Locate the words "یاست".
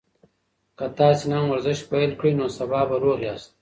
3.27-3.49